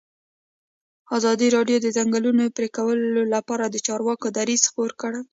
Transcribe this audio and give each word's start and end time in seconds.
ازادي 1.17 1.47
راډیو 1.55 1.77
د 1.81 1.83
د 1.85 1.87
ځنګلونو 1.97 2.43
پرېکول 2.57 2.99
لپاره 3.33 3.63
د 3.67 3.75
چارواکو 3.87 4.27
دریځ 4.37 4.61
خپور 4.69 4.89
کړی. 5.01 5.21